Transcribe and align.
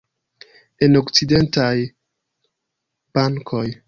En 0.87 0.97
okcidentaj 1.01 1.75
bankoj. 3.19 3.65